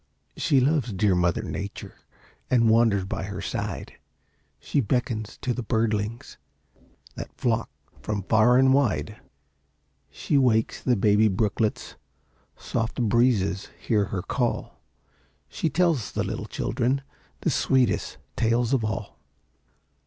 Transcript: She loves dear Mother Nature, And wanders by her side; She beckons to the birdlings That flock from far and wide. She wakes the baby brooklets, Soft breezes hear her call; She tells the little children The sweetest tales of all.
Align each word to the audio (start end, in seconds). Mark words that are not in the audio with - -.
She 0.35 0.59
loves 0.59 0.91
dear 0.93 1.13
Mother 1.13 1.43
Nature, 1.43 1.93
And 2.49 2.71
wanders 2.71 3.05
by 3.05 3.25
her 3.25 3.39
side; 3.39 3.99
She 4.59 4.79
beckons 4.81 5.37
to 5.43 5.53
the 5.53 5.61
birdlings 5.61 6.37
That 7.13 7.31
flock 7.37 7.69
from 8.01 8.23
far 8.23 8.57
and 8.57 8.73
wide. 8.73 9.17
She 10.09 10.39
wakes 10.39 10.81
the 10.81 10.95
baby 10.95 11.27
brooklets, 11.27 11.97
Soft 12.57 12.95
breezes 12.99 13.69
hear 13.79 14.05
her 14.05 14.23
call; 14.23 14.81
She 15.47 15.69
tells 15.69 16.11
the 16.13 16.23
little 16.23 16.47
children 16.47 17.03
The 17.41 17.51
sweetest 17.51 18.17
tales 18.35 18.73
of 18.73 18.83
all. 18.83 19.19